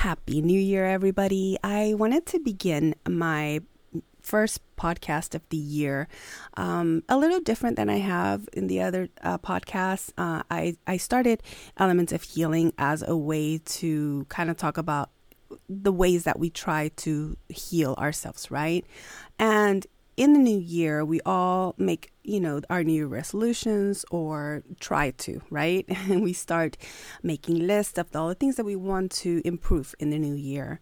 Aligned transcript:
Happy 0.00 0.40
New 0.40 0.58
Year, 0.58 0.86
everybody. 0.86 1.58
I 1.62 1.92
wanted 1.92 2.24
to 2.32 2.38
begin 2.38 2.94
my 3.06 3.60
first 4.22 4.62
podcast 4.74 5.34
of 5.34 5.46
the 5.50 5.58
year 5.58 6.08
um, 6.56 7.02
a 7.06 7.18
little 7.18 7.38
different 7.38 7.76
than 7.76 7.90
I 7.90 7.98
have 7.98 8.48
in 8.54 8.66
the 8.66 8.80
other 8.80 9.10
uh, 9.22 9.36
podcasts. 9.36 10.10
Uh, 10.16 10.42
I, 10.50 10.78
I 10.86 10.96
started 10.96 11.42
Elements 11.76 12.14
of 12.14 12.22
Healing 12.22 12.72
as 12.78 13.04
a 13.06 13.14
way 13.14 13.58
to 13.58 14.24
kind 14.30 14.48
of 14.48 14.56
talk 14.56 14.78
about 14.78 15.10
the 15.68 15.92
ways 15.92 16.24
that 16.24 16.38
we 16.38 16.48
try 16.48 16.88
to 17.04 17.36
heal 17.50 17.94
ourselves, 17.98 18.50
right? 18.50 18.86
And 19.38 19.86
in 20.20 20.34
the 20.34 20.38
new 20.38 20.58
year, 20.58 21.02
we 21.02 21.18
all 21.24 21.74
make, 21.78 22.12
you 22.22 22.40
know, 22.40 22.60
our 22.68 22.84
new 22.84 23.08
resolutions 23.08 24.04
or 24.10 24.62
try 24.78 25.12
to, 25.12 25.40
right? 25.48 25.86
And 26.10 26.22
we 26.22 26.34
start 26.34 26.76
making 27.22 27.66
lists 27.66 27.96
of 27.96 28.14
all 28.14 28.28
the 28.28 28.34
things 28.34 28.56
that 28.56 28.66
we 28.66 28.76
want 28.76 29.12
to 29.24 29.40
improve 29.46 29.94
in 29.98 30.10
the 30.10 30.18
new 30.18 30.34
year. 30.34 30.78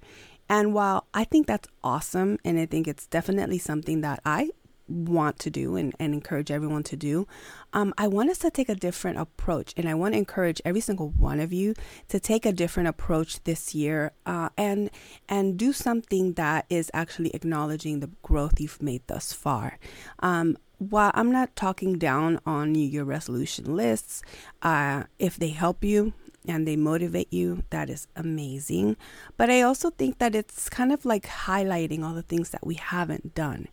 And 0.48 0.74
while 0.74 1.06
I 1.14 1.22
think 1.22 1.46
that's 1.46 1.68
awesome, 1.84 2.38
and 2.44 2.58
I 2.58 2.66
think 2.66 2.88
it's 2.88 3.06
definitely 3.06 3.58
something 3.58 4.00
that 4.00 4.18
I 4.24 4.50
want 4.88 5.38
to 5.40 5.50
do 5.50 5.76
and, 5.76 5.94
and 5.98 6.14
encourage 6.14 6.50
everyone 6.50 6.82
to 6.84 6.96
do, 6.96 7.26
um, 7.72 7.92
I 7.98 8.08
want 8.08 8.30
us 8.30 8.38
to 8.38 8.50
take 8.50 8.68
a 8.68 8.74
different 8.74 9.18
approach. 9.18 9.74
And 9.76 9.88
I 9.88 9.94
want 9.94 10.14
to 10.14 10.18
encourage 10.18 10.60
every 10.64 10.80
single 10.80 11.10
one 11.10 11.40
of 11.40 11.52
you 11.52 11.74
to 12.08 12.18
take 12.18 12.46
a 12.46 12.52
different 12.52 12.88
approach 12.88 13.42
this 13.44 13.74
year 13.74 14.12
uh, 14.26 14.48
and 14.56 14.90
and 15.28 15.56
do 15.56 15.72
something 15.72 16.34
that 16.34 16.66
is 16.70 16.90
actually 16.94 17.30
acknowledging 17.34 18.00
the 18.00 18.10
growth 18.22 18.60
you've 18.60 18.82
made 18.82 19.02
thus 19.06 19.32
far. 19.32 19.78
Um, 20.20 20.56
while 20.78 21.10
I'm 21.14 21.32
not 21.32 21.56
talking 21.56 21.98
down 21.98 22.40
on 22.46 22.76
your 22.76 23.04
resolution 23.04 23.76
lists, 23.76 24.22
uh, 24.62 25.04
if 25.18 25.36
they 25.36 25.48
help 25.48 25.82
you, 25.82 26.12
and 26.46 26.66
they 26.66 26.76
motivate 26.76 27.32
you, 27.32 27.62
that 27.70 27.90
is 27.90 28.08
amazing. 28.16 28.96
But 29.36 29.50
I 29.50 29.62
also 29.62 29.90
think 29.90 30.18
that 30.18 30.34
it's 30.34 30.68
kind 30.68 30.92
of 30.92 31.04
like 31.04 31.26
highlighting 31.26 32.02
all 32.02 32.14
the 32.14 32.22
things 32.22 32.50
that 32.50 32.66
we 32.66 32.74
haven't 32.74 33.34
done. 33.34 33.68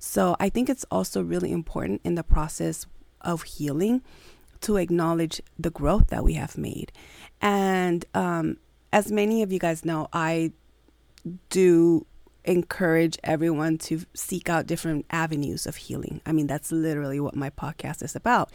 So 0.00 0.34
I 0.40 0.48
think 0.48 0.68
it's 0.68 0.86
also 0.90 1.22
really 1.22 1.52
important 1.52 2.00
in 2.02 2.16
the 2.16 2.24
process 2.24 2.86
of 3.20 3.42
healing 3.42 4.02
to 4.62 4.76
acknowledge 4.76 5.40
the 5.58 5.70
growth 5.70 6.08
that 6.08 6.24
we 6.24 6.34
have 6.34 6.58
made. 6.58 6.90
And 7.40 8.04
um, 8.14 8.56
as 8.92 9.12
many 9.12 9.42
of 9.42 9.52
you 9.52 9.58
guys 9.58 9.84
know, 9.84 10.08
I 10.12 10.52
do 11.50 12.06
encourage 12.46 13.18
everyone 13.22 13.76
to 13.76 14.00
seek 14.14 14.48
out 14.48 14.66
different 14.66 15.04
avenues 15.10 15.66
of 15.66 15.76
healing. 15.76 16.22
I 16.24 16.32
mean, 16.32 16.46
that's 16.46 16.72
literally 16.72 17.20
what 17.20 17.36
my 17.36 17.50
podcast 17.50 18.02
is 18.02 18.16
about. 18.16 18.50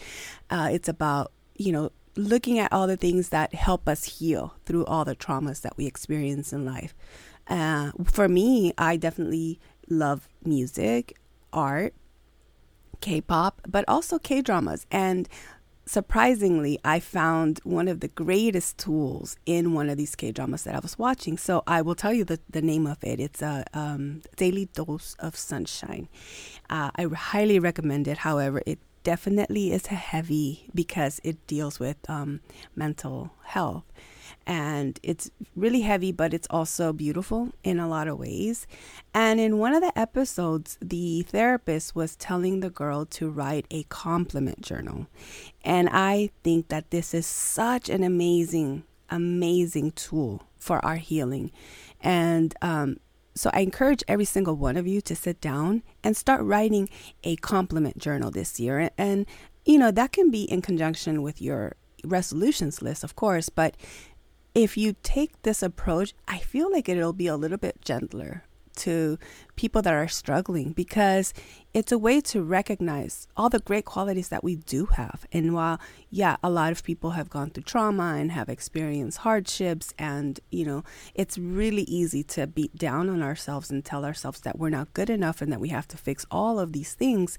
Uh, 0.49 0.69
it's 0.71 0.89
about, 0.89 1.31
you 1.55 1.71
know, 1.71 1.91
looking 2.15 2.57
at 2.57 2.73
all 2.73 2.87
the 2.87 2.97
things 2.97 3.29
that 3.29 3.53
help 3.53 3.87
us 3.87 4.05
heal 4.05 4.55
through 4.65 4.85
all 4.85 5.05
the 5.05 5.15
traumas 5.15 5.61
that 5.61 5.77
we 5.77 5.85
experience 5.85 6.51
in 6.51 6.65
life. 6.65 6.95
Uh, 7.47 7.91
for 8.03 8.27
me, 8.27 8.73
I 8.77 8.97
definitely 8.97 9.59
love 9.87 10.27
music 10.43 11.15
art, 11.55 11.95
K 13.01 13.21
pop, 13.21 13.61
but 13.67 13.85
also 13.87 14.19
K 14.19 14.41
dramas. 14.41 14.85
And 14.91 15.27
surprisingly, 15.85 16.79
I 16.83 16.99
found 16.99 17.59
one 17.63 17.87
of 17.87 17.99
the 18.01 18.07
greatest 18.07 18.77
tools 18.77 19.37
in 19.45 19.73
one 19.73 19.89
of 19.89 19.97
these 19.97 20.15
K 20.15 20.31
dramas 20.31 20.63
that 20.63 20.75
I 20.75 20.79
was 20.79 20.99
watching. 20.99 21.37
So 21.37 21.63
I 21.65 21.81
will 21.81 21.95
tell 21.95 22.13
you 22.13 22.23
the, 22.23 22.39
the 22.49 22.61
name 22.61 22.85
of 22.85 23.03
it. 23.03 23.19
It's 23.19 23.41
a 23.41 23.65
um, 23.73 24.21
Daily 24.35 24.65
Dose 24.73 25.15
of 25.19 25.35
Sunshine. 25.35 26.07
Uh, 26.69 26.91
I 26.95 27.05
highly 27.05 27.59
recommend 27.59 28.07
it. 28.07 28.19
However, 28.19 28.61
it 28.65 28.79
definitely 29.03 29.71
is 29.71 29.87
heavy 29.87 30.69
because 30.73 31.21
it 31.23 31.45
deals 31.47 31.79
with 31.79 31.97
um, 32.09 32.41
mental 32.75 33.31
health 33.43 33.83
and 34.45 34.99
it's 35.03 35.29
really 35.55 35.81
heavy, 35.81 36.11
but 36.11 36.33
it's 36.33 36.47
also 36.49 36.93
beautiful 36.93 37.51
in 37.63 37.79
a 37.79 37.87
lot 37.87 38.07
of 38.07 38.19
ways. 38.19 38.67
And 39.13 39.39
in 39.39 39.57
one 39.57 39.73
of 39.73 39.81
the 39.81 39.97
episodes, 39.97 40.77
the 40.81 41.23
therapist 41.23 41.95
was 41.95 42.15
telling 42.15 42.59
the 42.59 42.69
girl 42.69 43.05
to 43.05 43.29
write 43.29 43.65
a 43.71 43.83
compliment 43.83 44.61
journal. 44.61 45.07
And 45.63 45.89
I 45.91 46.29
think 46.43 46.67
that 46.69 46.91
this 46.91 47.13
is 47.13 47.25
such 47.25 47.89
an 47.89 48.03
amazing, 48.03 48.83
amazing 49.09 49.91
tool 49.91 50.43
for 50.57 50.83
our 50.85 50.97
healing. 50.97 51.51
And 52.01 52.53
um, 52.61 52.97
so 53.35 53.49
I 53.53 53.59
encourage 53.61 54.03
every 54.07 54.25
single 54.25 54.55
one 54.55 54.77
of 54.77 54.87
you 54.87 55.01
to 55.01 55.15
sit 55.15 55.41
down 55.41 55.83
and 56.03 56.15
start 56.15 56.41
writing 56.41 56.89
a 57.23 57.35
compliment 57.37 57.97
journal 57.97 58.31
this 58.31 58.59
year. 58.59 58.79
And, 58.79 58.91
and 58.97 59.25
you 59.65 59.77
know, 59.77 59.91
that 59.91 60.11
can 60.11 60.31
be 60.31 60.43
in 60.43 60.61
conjunction 60.61 61.21
with 61.21 61.41
your 61.41 61.75
resolutions 62.03 62.81
list, 62.81 63.03
of 63.03 63.15
course, 63.15 63.49
but 63.49 63.75
if 64.55 64.77
you 64.77 64.95
take 65.03 65.41
this 65.43 65.61
approach, 65.61 66.13
I 66.27 66.39
feel 66.39 66.71
like 66.71 66.87
it'll 66.87 67.13
be 67.13 67.27
a 67.27 67.35
little 67.35 67.57
bit 67.57 67.81
gentler 67.81 68.45
to 68.77 69.19
people 69.55 69.81
that 69.81 69.93
are 69.93 70.07
struggling 70.07 70.71
because 70.73 71.33
it's 71.73 71.91
a 71.91 71.97
way 71.97 72.21
to 72.21 72.41
recognize 72.41 73.27
all 73.35 73.49
the 73.49 73.59
great 73.59 73.83
qualities 73.83 74.29
that 74.29 74.45
we 74.45 74.55
do 74.55 74.85
have. 74.85 75.25
And 75.33 75.53
while, 75.53 75.77
yeah, 76.09 76.37
a 76.41 76.49
lot 76.49 76.71
of 76.71 76.85
people 76.85 77.11
have 77.11 77.29
gone 77.29 77.49
through 77.49 77.63
trauma 77.63 78.15
and 78.17 78.31
have 78.31 78.47
experienced 78.47 79.19
hardships, 79.19 79.93
and, 79.99 80.39
you 80.51 80.65
know, 80.65 80.85
it's 81.13 81.37
really 81.37 81.83
easy 81.83 82.23
to 82.23 82.47
beat 82.47 82.77
down 82.77 83.09
on 83.09 83.21
ourselves 83.21 83.69
and 83.71 83.83
tell 83.83 84.05
ourselves 84.05 84.39
that 84.41 84.57
we're 84.57 84.69
not 84.69 84.93
good 84.93 85.09
enough 85.09 85.41
and 85.41 85.51
that 85.51 85.59
we 85.59 85.67
have 85.67 85.87
to 85.89 85.97
fix 85.97 86.25
all 86.31 86.59
of 86.59 86.71
these 86.71 86.93
things. 86.93 87.37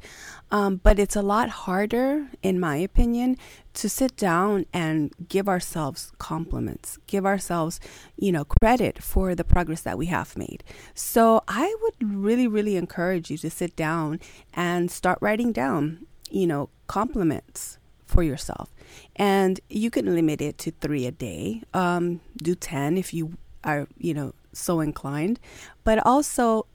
Um, 0.50 0.80
but 0.82 0.98
it's 0.98 1.16
a 1.16 1.22
lot 1.22 1.48
harder, 1.48 2.26
in 2.42 2.60
my 2.60 2.76
opinion, 2.76 3.38
to 3.72 3.88
sit 3.88 4.16
down 4.16 4.66
and 4.72 5.12
give 5.28 5.48
ourselves 5.48 6.12
compliments, 6.18 6.98
give 7.06 7.24
ourselves, 7.24 7.78
you 8.16 8.32
know, 8.32 8.44
credit 8.44 9.02
for 9.02 9.34
the 9.34 9.44
progress 9.44 9.82
that 9.82 9.98
we 9.98 10.06
have 10.06 10.36
made. 10.36 10.64
So 10.94 11.42
I 11.46 11.74
would 11.82 12.05
really, 12.14 12.46
really 12.46 12.76
encourage 12.76 13.30
you 13.30 13.38
to 13.38 13.50
sit 13.50 13.76
down 13.76 14.20
and 14.54 14.90
start 14.90 15.18
writing 15.20 15.52
down, 15.52 16.06
you 16.30 16.46
know, 16.46 16.68
compliments 16.86 17.78
for 18.06 18.22
yourself. 18.22 18.72
And 19.16 19.60
you 19.68 19.90
can 19.90 20.14
limit 20.14 20.40
it 20.40 20.58
to 20.58 20.70
three 20.70 21.06
a 21.06 21.12
day. 21.12 21.62
Um, 21.74 22.20
do 22.36 22.54
10 22.54 22.96
if 22.98 23.12
you 23.12 23.36
are, 23.64 23.88
you 23.98 24.14
know, 24.14 24.34
so 24.52 24.80
inclined. 24.80 25.40
But 25.84 26.04
also, 26.06 26.66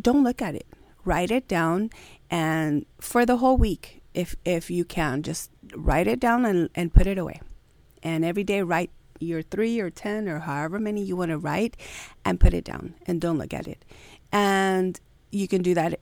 don't 0.00 0.24
look 0.24 0.42
at 0.42 0.54
it. 0.54 0.66
Write 1.04 1.30
it 1.30 1.46
down 1.46 1.90
and 2.34 2.84
for 3.00 3.24
the 3.24 3.36
whole 3.36 3.56
week, 3.56 4.02
if 4.12 4.34
if 4.44 4.68
you 4.70 4.84
can, 4.84 5.22
just 5.22 5.52
write 5.76 6.08
it 6.08 6.18
down 6.18 6.44
and, 6.44 6.68
and 6.74 6.92
put 6.92 7.06
it 7.06 7.16
away. 7.16 7.40
And 8.02 8.24
every 8.24 8.42
day 8.42 8.62
write 8.62 8.90
your 9.20 9.42
three 9.42 9.78
or 9.78 9.88
ten 9.90 10.28
or 10.28 10.40
however 10.40 10.80
many 10.80 11.02
you 11.02 11.14
want 11.14 11.30
to 11.30 11.38
write 11.38 11.76
and 12.24 12.40
put 12.40 12.52
it 12.52 12.64
down 12.64 12.94
and 13.06 13.20
don't 13.20 13.38
look 13.38 13.54
at 13.54 13.68
it. 13.68 13.84
And 14.34 15.00
you 15.30 15.46
can 15.46 15.62
do 15.62 15.74
that 15.74 16.00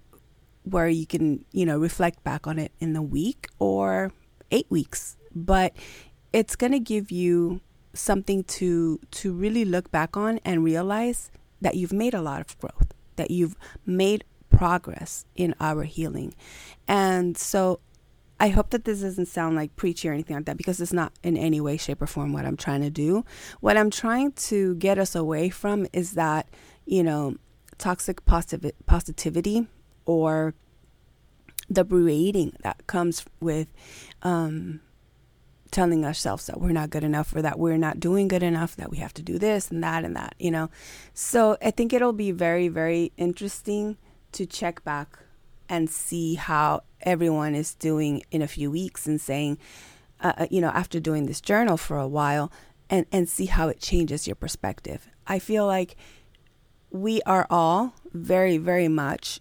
where 0.65 0.88
you 0.88 1.06
can, 1.06 1.44
you 1.53 1.66
know, 1.66 1.78
reflect 1.78 2.25
back 2.25 2.47
on 2.47 2.59
it 2.59 2.72
in 2.81 2.94
the 2.94 3.03
week 3.03 3.48
or 3.59 4.10
eight 4.50 4.66
weeks. 4.70 5.16
But 5.34 5.75
it's 6.32 6.56
gonna 6.56 6.81
give 6.81 7.10
you 7.10 7.60
something 7.92 8.42
to 8.44 8.98
to 9.10 9.32
really 9.34 9.66
look 9.66 9.91
back 9.91 10.16
on 10.16 10.41
and 10.44 10.65
realize 10.65 11.31
that 11.60 11.75
you've 11.76 11.92
made 11.92 12.15
a 12.15 12.22
lot 12.22 12.41
of 12.41 12.59
growth, 12.59 12.94
that 13.16 13.31
you've 13.31 13.54
made 13.84 14.25
progress 14.50 15.26
in 15.37 15.54
our 15.60 15.82
healing. 15.82 16.34
And 16.88 17.37
so 17.37 17.81
I 18.41 18.48
hope 18.48 18.71
that 18.71 18.84
this 18.84 19.03
doesn't 19.03 19.26
sound 19.26 19.56
like 19.56 19.76
preachy 19.76 20.09
or 20.09 20.12
anything 20.12 20.37
like 20.37 20.47
that 20.47 20.56
because 20.56 20.81
it's 20.81 20.92
not 20.92 21.12
in 21.22 21.37
any 21.37 21.60
way, 21.60 21.76
shape, 21.76 22.00
or 22.00 22.06
form 22.06 22.32
what 22.32 22.47
I'm 22.47 22.56
trying 22.56 22.81
to 22.81 22.91
do. 22.91 23.25
What 23.60 23.76
I'm 23.76 23.91
trying 23.91 24.32
to 24.32 24.75
get 24.76 24.98
us 24.98 25.15
away 25.15 25.50
from 25.50 25.87
is 25.92 26.12
that, 26.12 26.48
you 26.87 27.03
know, 27.03 27.37
toxic 27.78 28.25
positiv- 28.25 28.72
positivity 28.87 29.66
or 30.05 30.55
the 31.69 31.84
berating 31.84 32.53
that 32.62 32.87
comes 32.87 33.25
with 33.41 33.72
um, 34.22 34.81
telling 35.71 36.05
ourselves 36.05 36.47
that 36.47 36.60
we're 36.60 36.72
not 36.72 36.91
good 36.91 37.03
enough 37.03 37.34
or 37.34 37.43
that 37.43 37.59
we're 37.59 37.78
not 37.78 37.99
doing 37.99 38.28
good 38.28 38.43
enough, 38.43 38.77
that 38.77 38.91
we 38.91 38.99
have 38.99 39.15
to 39.15 39.22
do 39.22 39.38
this 39.38 39.71
and 39.71 39.83
that 39.83 40.05
and 40.05 40.15
that, 40.15 40.34
you 40.38 40.50
know. 40.50 40.71
So 41.15 41.57
I 41.63 41.71
think 41.71 41.92
it'll 41.92 42.13
be 42.13 42.30
very, 42.30 42.69
very 42.69 43.13
interesting 43.16 43.97
to 44.33 44.47
check 44.47 44.84
back 44.84 45.18
and 45.68 45.89
see 45.89 46.34
how 46.34 46.83
everyone 47.01 47.54
is 47.54 47.75
doing 47.75 48.22
in 48.30 48.42
a 48.42 48.47
few 48.47 48.71
weeks 48.71 49.07
and 49.07 49.21
saying, 49.21 49.59
uh, 50.21 50.33
uh, 50.39 50.47
you 50.51 50.60
know, 50.60 50.68
after 50.68 51.01
doing 51.01 51.27
this 51.27 51.41
journal 51.41 51.77
for 51.77 51.97
a 51.97 52.07
while 52.07 52.53
and, 52.91 53.07
and 53.10 53.28
see 53.28 53.47
how 53.47 53.68
it 53.68 53.80
changes 53.80 54.27
your 54.27 54.36
perspective. 54.36 55.09
I 55.27 55.39
feel 55.39 55.66
like 55.66 55.97
we 56.92 57.22
are 57.22 57.47
all 57.50 57.94
very, 58.12 58.59
very 58.59 58.89
much 58.89 59.41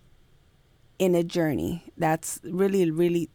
in 0.97 1.15
a 1.15 1.23
journey 1.23 1.83
that's 1.97 2.39
really, 2.43 2.89
really 2.89 3.29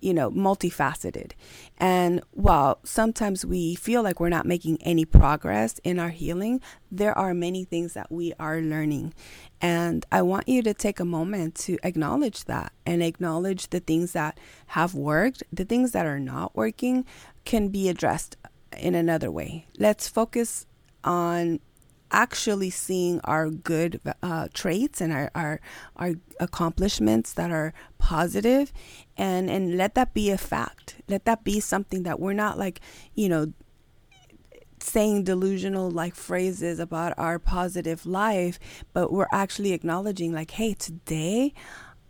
you 0.00 0.12
know, 0.12 0.30
multifaceted. 0.30 1.32
And 1.78 2.22
while 2.32 2.78
sometimes 2.84 3.44
we 3.44 3.74
feel 3.74 4.02
like 4.02 4.20
we're 4.20 4.28
not 4.28 4.46
making 4.46 4.80
any 4.82 5.04
progress 5.04 5.80
in 5.84 5.98
our 5.98 6.10
healing, 6.10 6.60
there 6.92 7.16
are 7.16 7.32
many 7.34 7.64
things 7.64 7.94
that 7.94 8.12
we 8.12 8.32
are 8.38 8.60
learning. 8.60 9.14
And 9.60 10.04
I 10.12 10.22
want 10.22 10.48
you 10.48 10.62
to 10.62 10.74
take 10.74 11.00
a 11.00 11.04
moment 11.04 11.54
to 11.56 11.78
acknowledge 11.82 12.44
that 12.44 12.72
and 12.84 13.02
acknowledge 13.02 13.70
the 13.70 13.80
things 13.80 14.12
that 14.12 14.38
have 14.68 14.94
worked, 14.94 15.42
the 15.52 15.64
things 15.64 15.92
that 15.92 16.06
are 16.06 16.20
not 16.20 16.54
working 16.54 17.04
can 17.44 17.68
be 17.68 17.88
addressed 17.88 18.36
in 18.76 18.94
another 18.94 19.30
way. 19.30 19.66
Let's 19.78 20.08
focus 20.08 20.66
on 21.04 21.60
actually 22.10 22.70
seeing 22.70 23.20
our 23.24 23.50
good 23.50 24.00
uh, 24.22 24.48
traits 24.54 25.00
and 25.00 25.12
our, 25.12 25.30
our 25.34 25.60
our 25.96 26.12
accomplishments 26.40 27.32
that 27.32 27.50
are 27.50 27.72
positive 27.98 28.72
and 29.16 29.50
and 29.50 29.76
let 29.76 29.94
that 29.94 30.14
be 30.14 30.30
a 30.30 30.38
fact 30.38 30.96
let 31.08 31.24
that 31.24 31.44
be 31.44 31.58
something 31.58 32.04
that 32.04 32.20
we're 32.20 32.32
not 32.32 32.58
like 32.58 32.80
you 33.14 33.28
know 33.28 33.52
saying 34.78 35.24
delusional 35.24 35.90
like 35.90 36.14
phrases 36.14 36.78
about 36.78 37.12
our 37.18 37.38
positive 37.38 38.06
life 38.06 38.58
but 38.92 39.12
we're 39.12 39.26
actually 39.32 39.72
acknowledging 39.72 40.32
like 40.32 40.52
hey 40.52 40.74
today 40.74 41.52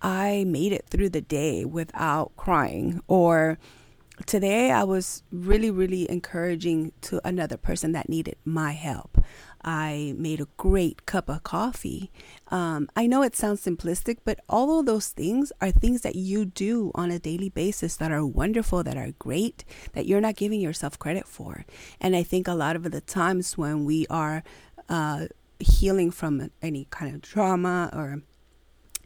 i 0.02 0.44
made 0.46 0.72
it 0.72 0.84
through 0.90 1.08
the 1.08 1.22
day 1.22 1.64
without 1.64 2.37
crying 2.37 3.00
or 3.08 3.58
today 4.25 4.70
I 4.70 4.84
was 4.84 5.22
really, 5.31 5.70
really 5.70 6.10
encouraging 6.10 6.93
to 7.02 7.20
another 7.26 7.56
person 7.56 7.93
that 7.93 8.08
needed 8.08 8.37
my 8.44 8.72
help. 8.72 9.19
I 9.67 10.15
made 10.17 10.41
a 10.41 10.47
great 10.57 11.07
cup 11.07 11.29
of 11.29 11.43
coffee. 11.43 12.13
Um, 12.53 12.89
I 12.95 13.09
know 13.09 13.23
it 13.23 13.35
sounds 13.35 13.65
simplistic, 13.65 14.19
but 14.25 14.39
all 14.49 14.79
of 14.79 14.87
those 14.87 15.09
things 15.09 15.53
are 15.61 15.73
things 15.73 16.03
that 16.03 16.15
you 16.15 16.45
do 16.45 16.93
on 16.95 17.11
a 17.11 17.19
daily 17.19 17.49
basis 17.49 17.97
that 17.97 18.13
are 18.13 18.25
wonderful, 18.25 18.85
that 18.85 18.97
are 18.97 19.11
great, 19.19 19.65
that 19.93 20.07
you're 20.07 20.21
not 20.21 20.37
giving 20.37 20.61
yourself 20.61 20.99
credit 21.01 21.27
for. 21.27 21.65
And 22.01 22.15
I 22.15 22.23
think 22.23 22.47
a 22.47 22.55
lot 22.55 22.77
of 22.77 22.85
the 22.85 23.01
times 23.01 23.59
when 23.59 23.85
we 23.85 24.07
are 24.09 24.45
uh, 24.89 25.27
healing 25.59 26.13
from 26.13 26.51
any 26.63 26.87
kind 26.91 27.13
of 27.13 27.23
trauma 27.23 27.91
or 27.93 28.23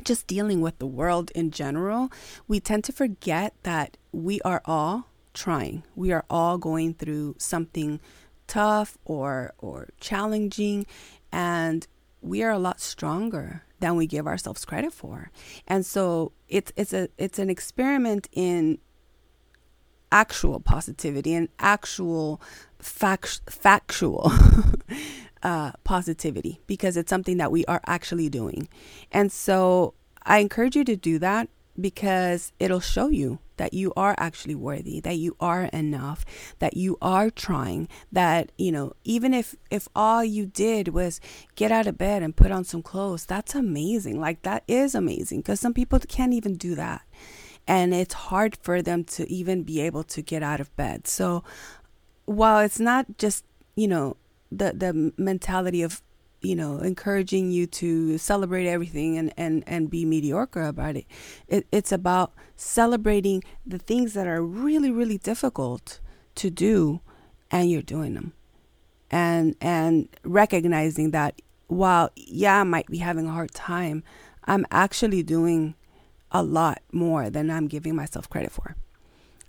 just 0.04 0.26
dealing 0.26 0.60
with 0.60 0.78
the 0.78 0.86
world 0.86 1.30
in 1.34 1.50
general, 1.50 2.10
we 2.46 2.60
tend 2.60 2.84
to 2.84 2.92
forget 2.92 3.54
that 3.62 3.96
we 4.12 4.40
are 4.42 4.60
all 4.66 5.06
trying. 5.32 5.84
We 5.94 6.12
are 6.12 6.24
all 6.28 6.58
going 6.58 6.94
through 6.94 7.36
something 7.38 8.00
tough 8.50 8.98
or 9.04 9.52
or 9.58 9.88
challenging 10.00 10.84
and 11.30 11.86
we 12.20 12.42
are 12.42 12.50
a 12.50 12.58
lot 12.58 12.80
stronger 12.80 13.62
than 13.78 13.94
we 13.96 14.06
give 14.06 14.26
ourselves 14.26 14.64
credit 14.64 14.92
for. 14.92 15.30
And 15.66 15.86
so 15.86 16.32
it's 16.48 16.72
it's 16.76 16.92
a 16.92 17.08
it's 17.16 17.38
an 17.38 17.48
experiment 17.48 18.28
in 18.32 18.78
actual 20.12 20.58
positivity 20.58 21.32
and 21.32 21.48
actual 21.60 22.42
fact, 22.80 23.40
factual 23.48 24.32
uh, 25.44 25.70
positivity 25.84 26.60
because 26.66 26.96
it's 26.96 27.08
something 27.08 27.36
that 27.36 27.52
we 27.52 27.64
are 27.66 27.80
actually 27.86 28.28
doing. 28.28 28.68
And 29.12 29.30
so 29.30 29.94
I 30.24 30.38
encourage 30.38 30.74
you 30.74 30.84
to 30.84 30.96
do 30.96 31.20
that 31.20 31.48
because 31.80 32.52
it'll 32.58 32.80
show 32.80 33.08
you 33.08 33.38
that 33.56 33.74
you 33.74 33.92
are 33.94 34.14
actually 34.16 34.54
worthy 34.54 35.00
that 35.00 35.18
you 35.18 35.36
are 35.38 35.64
enough 35.64 36.24
that 36.60 36.76
you 36.76 36.96
are 37.02 37.28
trying 37.28 37.88
that 38.10 38.50
you 38.56 38.72
know 38.72 38.92
even 39.04 39.34
if 39.34 39.54
if 39.70 39.86
all 39.94 40.24
you 40.24 40.46
did 40.46 40.88
was 40.88 41.20
get 41.56 41.70
out 41.70 41.86
of 41.86 41.98
bed 41.98 42.22
and 42.22 42.36
put 42.36 42.50
on 42.50 42.64
some 42.64 42.82
clothes 42.82 43.26
that's 43.26 43.54
amazing. 43.54 44.20
Like 44.20 44.42
that 44.42 44.64
is 44.66 44.94
amazing 44.94 45.40
because 45.40 45.60
some 45.60 45.72
people 45.72 46.00
can't 46.00 46.34
even 46.34 46.56
do 46.56 46.74
that. 46.74 47.02
And 47.66 47.94
it's 47.94 48.14
hard 48.14 48.56
for 48.60 48.82
them 48.82 49.04
to 49.04 49.30
even 49.30 49.62
be 49.62 49.80
able 49.80 50.02
to 50.04 50.22
get 50.22 50.42
out 50.42 50.60
of 50.60 50.74
bed. 50.74 51.06
So 51.06 51.44
while 52.24 52.60
it's 52.60 52.80
not 52.80 53.18
just 53.18 53.44
you 53.76 53.86
know 53.86 54.16
the 54.50 54.72
the 54.72 55.12
mentality 55.16 55.82
of 55.82 56.02
you 56.40 56.56
know, 56.56 56.78
encouraging 56.78 57.50
you 57.50 57.66
to 57.66 58.18
celebrate 58.18 58.66
everything 58.66 59.18
and, 59.18 59.32
and, 59.36 59.62
and 59.66 59.90
be 59.90 60.04
mediocre 60.04 60.62
about 60.62 60.96
it. 60.96 61.06
it. 61.48 61.66
It's 61.70 61.92
about 61.92 62.32
celebrating 62.56 63.42
the 63.66 63.78
things 63.78 64.14
that 64.14 64.26
are 64.26 64.42
really, 64.42 64.90
really 64.90 65.18
difficult 65.18 66.00
to 66.36 66.50
do 66.50 67.00
and 67.50 67.70
you're 67.70 67.82
doing 67.82 68.14
them. 68.14 68.32
And 69.10 69.56
and 69.60 70.08
recognizing 70.22 71.10
that 71.10 71.42
while 71.66 72.10
yeah, 72.14 72.60
I 72.60 72.62
might 72.64 72.86
be 72.86 72.98
having 72.98 73.26
a 73.26 73.32
hard 73.32 73.52
time, 73.52 74.04
I'm 74.44 74.64
actually 74.70 75.22
doing 75.24 75.74
a 76.30 76.42
lot 76.42 76.80
more 76.92 77.28
than 77.28 77.50
I'm 77.50 77.66
giving 77.66 77.96
myself 77.96 78.30
credit 78.30 78.52
for. 78.52 78.76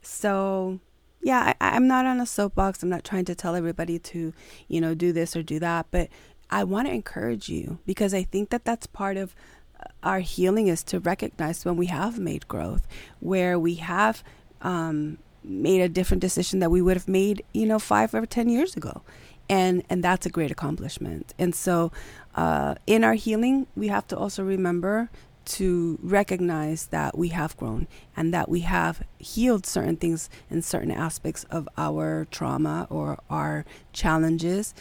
So 0.02 0.80
yeah, 1.22 1.54
I, 1.62 1.76
I'm 1.76 1.88
not 1.88 2.06
on 2.06 2.20
a 2.20 2.26
soapbox. 2.26 2.82
I'm 2.82 2.90
not 2.90 3.04
trying 3.04 3.26
to 3.26 3.36
tell 3.36 3.56
everybody 3.56 4.00
to, 4.00 4.34
you 4.68 4.82
know, 4.82 4.96
do 4.96 5.12
this 5.14 5.36
or 5.36 5.44
do 5.44 5.60
that, 5.60 5.88
but 5.92 6.10
I 6.52 6.64
want 6.64 6.88
to 6.88 6.94
encourage 6.94 7.50
you 7.50 7.80
because 7.86 8.14
I 8.14 8.24
think 8.24 8.50
that 8.50 8.66
that's 8.66 8.86
part 8.86 9.18
of 9.18 9.36
uh, 9.80 9.86
our 10.04 10.20
healing 10.20 10.68
is 10.68 10.84
to 10.86 11.00
recognize 11.00 11.64
when 11.64 11.78
we 11.78 11.88
have 11.88 12.20
made 12.20 12.48
growth, 12.48 12.88
where 13.20 13.58
we 13.58 13.76
have 13.76 14.24
um, 14.62 15.18
made 15.44 15.82
a 15.82 15.90
different 15.90 16.22
decision 16.22 16.60
that 16.60 16.70
we 16.70 16.82
would 16.82 16.98
have 16.98 17.08
made, 17.08 17.44
you 17.54 17.66
know, 17.66 17.80
five 17.80 18.14
or 18.14 18.26
ten 18.26 18.50
years 18.50 18.76
ago, 18.76 19.02
and 19.50 19.84
and 19.90 20.04
that's 20.04 20.26
a 20.26 20.30
great 20.30 20.52
accomplishment. 20.52 21.34
And 21.40 21.56
so, 21.56 21.92
uh, 22.36 22.76
in 22.86 23.04
our 23.04 23.14
healing, 23.16 23.68
we 23.76 23.88
have 23.88 24.06
to 24.08 24.18
also 24.18 24.44
remember 24.44 25.10
to 25.44 25.98
recognize 26.04 26.88
that 26.88 27.18
we 27.18 27.30
have 27.30 27.58
grown 27.58 27.88
and 28.16 28.34
that 28.34 28.48
we 28.48 28.60
have 28.62 29.02
healed 29.18 29.66
certain 29.66 29.98
things 29.98 30.30
in 30.52 30.62
certain 30.62 30.92
aspects 30.92 31.46
of 31.46 31.68
our 31.78 32.28
trauma 32.30 32.86
or 32.92 33.18
our 33.30 33.66
challenges 33.92 34.76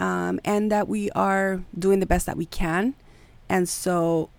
um, 0.00 0.40
and 0.44 0.70
that 0.70 0.88
we 0.88 1.10
are 1.10 1.62
doing 1.78 2.00
the 2.00 2.06
best 2.06 2.26
that 2.26 2.36
we 2.36 2.46
can. 2.46 2.94
And 3.48 3.68
so 3.68 4.30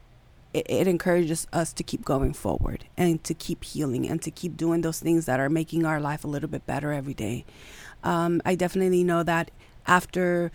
it, 0.53 0.65
it, 0.69 0.87
encourages 0.87 1.47
us 1.53 1.73
to 1.73 1.83
keep 1.83 2.03
going 2.03 2.33
forward 2.33 2.85
and 2.97 3.23
to 3.23 3.33
keep 3.33 3.63
healing 3.63 4.07
and 4.07 4.21
to 4.21 4.31
keep 4.31 4.57
doing 4.57 4.81
those 4.81 4.99
things 4.99 5.25
that 5.25 5.39
are 5.39 5.49
making 5.49 5.85
our 5.85 5.99
life 5.99 6.23
a 6.23 6.27
little 6.27 6.49
bit 6.49 6.65
better 6.65 6.91
every 6.91 7.13
day. 7.13 7.45
Um, 8.03 8.41
I 8.45 8.55
definitely 8.55 9.03
know 9.03 9.23
that 9.23 9.51
after 9.85 10.51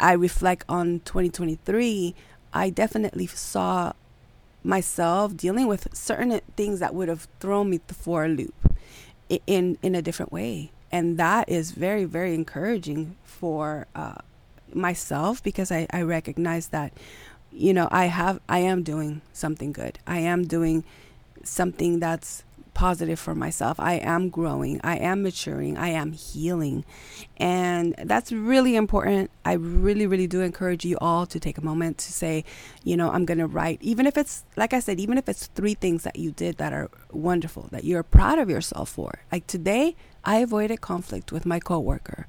I 0.00 0.12
reflect 0.12 0.64
on 0.68 1.00
2023, 1.04 2.14
I 2.52 2.70
definitely 2.70 3.26
saw 3.26 3.92
myself 4.62 5.36
dealing 5.36 5.66
with 5.66 5.88
certain 5.94 6.40
things 6.56 6.80
that 6.80 6.94
would 6.94 7.08
have 7.08 7.28
thrown 7.38 7.70
me 7.70 7.80
for 7.88 8.24
a 8.24 8.28
loop 8.28 8.54
in 9.46 9.78
in 9.82 9.94
a 9.94 10.02
different 10.02 10.32
way 10.32 10.70
and 10.90 11.18
that 11.18 11.48
is 11.48 11.72
very 11.72 12.04
very 12.04 12.34
encouraging 12.34 13.16
for 13.24 13.86
uh, 13.94 14.16
myself 14.72 15.42
because 15.42 15.70
I, 15.70 15.86
I 15.90 16.02
recognize 16.02 16.68
that 16.68 16.92
you 17.52 17.72
know 17.72 17.88
I 17.90 18.06
have 18.06 18.40
I 18.48 18.60
am 18.60 18.82
doing 18.82 19.20
something 19.32 19.72
good. 19.72 19.98
I 20.06 20.18
am 20.18 20.46
doing 20.46 20.84
something 21.42 22.00
that's 22.00 22.42
positive 22.74 23.18
for 23.18 23.34
myself. 23.34 23.78
I 23.80 23.94
am 23.94 24.28
growing. 24.28 24.80
I 24.84 24.98
am 24.98 25.22
maturing. 25.22 25.78
I 25.78 25.88
am 25.88 26.12
healing. 26.12 26.84
And 27.36 27.94
that's 28.04 28.32
really 28.32 28.76
important. 28.76 29.30
I 29.44 29.54
really 29.54 30.06
really 30.06 30.26
do 30.26 30.40
encourage 30.40 30.84
you 30.84 30.98
all 31.00 31.26
to 31.26 31.40
take 31.40 31.58
a 31.58 31.64
moment 31.64 31.98
to 31.98 32.12
say 32.12 32.44
you 32.82 32.96
know 32.96 33.10
I'm 33.10 33.24
gonna 33.24 33.46
write 33.46 33.78
even 33.80 34.06
if 34.06 34.18
it's 34.18 34.44
like 34.56 34.72
I 34.72 34.80
said 34.80 35.00
even 35.00 35.18
if 35.18 35.28
it's 35.28 35.46
three 35.48 35.74
things 35.74 36.02
that 36.02 36.16
you 36.16 36.32
did 36.32 36.58
that 36.58 36.72
are 36.72 36.90
wonderful 37.10 37.68
that 37.70 37.84
you're 37.84 38.02
proud 38.02 38.38
of 38.38 38.50
yourself 38.50 38.88
for. 38.90 39.20
Like 39.32 39.46
today 39.46 39.96
I 40.24 40.38
avoided 40.38 40.80
conflict 40.80 41.32
with 41.32 41.46
my 41.46 41.60
coworker. 41.60 42.26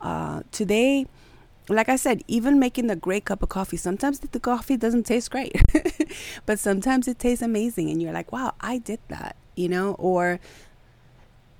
Uh, 0.00 0.42
today, 0.52 1.06
like 1.68 1.88
I 1.88 1.96
said, 1.96 2.22
even 2.28 2.58
making 2.58 2.86
the 2.86 2.96
great 2.96 3.24
cup 3.24 3.42
of 3.42 3.48
coffee, 3.48 3.76
sometimes 3.76 4.20
the 4.20 4.40
coffee 4.40 4.76
doesn't 4.76 5.04
taste 5.04 5.30
great, 5.30 5.60
but 6.46 6.58
sometimes 6.58 7.08
it 7.08 7.18
tastes 7.18 7.42
amazing, 7.42 7.90
and 7.90 8.02
you're 8.02 8.12
like, 8.12 8.30
wow, 8.32 8.54
I 8.60 8.78
did 8.78 9.00
that, 9.08 9.36
you 9.56 9.68
know? 9.68 9.94
Or 9.98 10.38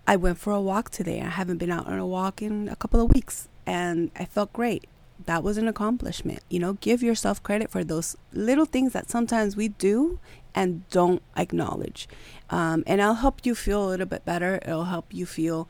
I 0.07 0.15
went 0.15 0.38
for 0.38 0.53
a 0.53 0.61
walk 0.61 0.91
today. 0.91 1.21
I 1.21 1.31
haven't 1.31 1.59
been 1.59 1.71
out 1.71 1.87
on 1.87 1.99
a 1.99 2.07
walk 2.07 2.41
in 2.41 2.69
a 2.69 2.76
couple 2.76 3.00
of 3.00 3.12
weeks, 3.12 3.49
and 3.67 4.12
I 4.15 4.25
felt 4.25 4.53
great. 4.53 4.87
That 5.25 5.43
was 5.43 5.57
an 5.57 5.67
accomplishment. 5.67 6.41
You 6.49 6.61
know, 6.61 6.75
give 6.75 7.03
yourself 7.03 7.43
credit 7.43 7.71
for 7.71 7.83
those 7.83 8.17
little 8.33 8.67
things 8.67 8.93
that 8.93 9.11
sometimes 9.11 9.57
we 9.57 9.69
do 9.69 10.21
and 10.55 10.88
don't 10.91 11.23
acknowledge. 11.37 12.09
Um, 12.50 12.85
and 12.87 13.03
I'll 13.03 13.15
help 13.15 13.45
you 13.45 13.55
feel 13.55 13.85
a 13.85 13.88
little 13.88 14.07
bit 14.07 14.25
better. 14.25 14.61
It'll 14.62 14.85
help 14.85 15.07
you 15.11 15.26
feel, 15.26 15.69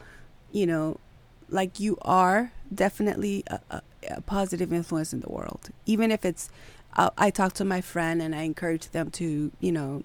you 0.52 0.66
know, 0.66 0.98
like 1.48 1.80
you 1.80 1.96
are 2.02 2.52
definitely 2.74 3.44
a, 3.46 3.60
a, 3.70 3.82
a 4.10 4.20
positive 4.20 4.72
influence 4.72 5.12
in 5.12 5.20
the 5.20 5.28
world. 5.28 5.70
Even 5.86 6.10
if 6.10 6.24
it's, 6.24 6.50
uh, 6.96 7.10
I 7.16 7.30
talk 7.30 7.52
to 7.54 7.64
my 7.64 7.80
friend 7.80 8.20
and 8.20 8.34
I 8.34 8.42
encourage 8.42 8.90
them 8.90 9.10
to, 9.12 9.52
you 9.60 9.72
know, 9.72 10.02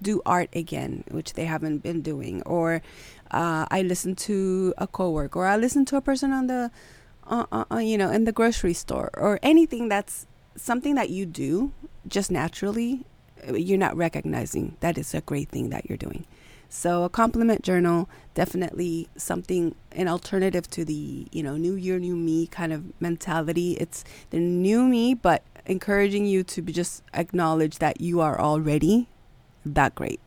do 0.00 0.22
art 0.26 0.48
again, 0.54 1.04
which 1.10 1.34
they 1.34 1.44
haven't 1.44 1.78
been 1.78 2.02
doing, 2.02 2.42
or 2.42 2.82
uh, 3.30 3.66
I 3.70 3.82
listen 3.82 4.14
to 4.16 4.74
a 4.78 4.86
coworker, 4.86 5.40
or 5.40 5.46
I 5.46 5.56
listen 5.56 5.84
to 5.86 5.96
a 5.96 6.00
person 6.00 6.32
on 6.32 6.46
the, 6.46 6.70
uh, 7.26 7.46
uh, 7.52 7.64
uh 7.72 7.78
you 7.78 7.98
know, 7.98 8.10
in 8.10 8.24
the 8.24 8.32
grocery 8.32 8.74
store, 8.74 9.10
or 9.14 9.38
anything 9.42 9.88
that's 9.88 10.26
something 10.56 10.94
that 10.94 11.10
you 11.10 11.26
do 11.26 11.72
just 12.08 12.30
naturally 12.30 13.04
you're 13.54 13.78
not 13.78 13.96
recognizing 13.96 14.76
that 14.80 14.98
it's 14.98 15.14
a 15.14 15.20
great 15.20 15.48
thing 15.48 15.70
that 15.70 15.88
you're 15.88 15.98
doing. 15.98 16.26
So 16.68 17.02
a 17.02 17.08
compliment 17.08 17.62
journal 17.62 18.08
definitely 18.34 19.08
something 19.16 19.74
an 19.92 20.06
alternative 20.06 20.70
to 20.70 20.84
the, 20.84 21.26
you 21.32 21.42
know, 21.42 21.56
new 21.56 21.74
year 21.74 21.98
new 21.98 22.16
me 22.16 22.46
kind 22.46 22.72
of 22.72 22.84
mentality. 23.00 23.72
It's 23.72 24.04
the 24.30 24.38
new 24.38 24.86
me 24.86 25.14
but 25.14 25.42
encouraging 25.66 26.26
you 26.26 26.44
to 26.44 26.62
just 26.62 27.02
acknowledge 27.12 27.78
that 27.78 28.00
you 28.00 28.20
are 28.20 28.40
already 28.40 29.08
that 29.64 29.94
great. 29.94 30.20